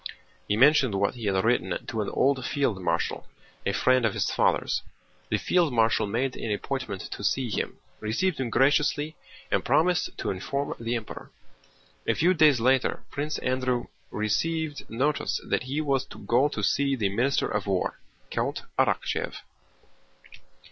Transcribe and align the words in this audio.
He 0.47 0.57
mentioned 0.57 0.95
what 0.95 1.13
he 1.13 1.25
had 1.25 1.43
written 1.45 1.77
to 1.85 2.01
an 2.01 2.09
old 2.09 2.43
field 2.43 2.81
marshal, 2.81 3.27
a 3.67 3.71
friend 3.71 4.03
of 4.03 4.15
his 4.15 4.31
father's. 4.31 4.81
The 5.29 5.37
field 5.37 5.71
marshal 5.73 6.07
made 6.07 6.35
an 6.35 6.51
appointment 6.51 7.01
to 7.01 7.23
see 7.23 7.51
him, 7.51 7.77
received 7.99 8.39
him 8.39 8.49
graciously, 8.49 9.15
and 9.51 9.63
promised 9.63 10.17
to 10.17 10.31
inform 10.31 10.73
the 10.79 10.95
Emperor. 10.95 11.29
A 12.07 12.15
few 12.15 12.33
days 12.33 12.59
later 12.59 13.03
Prince 13.11 13.37
Andrew 13.45 13.85
received 14.09 14.89
notice 14.89 15.39
that 15.47 15.65
he 15.69 15.81
was 15.81 16.03
to 16.05 16.17
go 16.17 16.47
to 16.49 16.63
see 16.63 16.95
the 16.95 17.09
Minister 17.09 17.47
of 17.47 17.67
War, 17.67 17.99
Count 18.31 18.63
Arakchéev. 18.79 19.35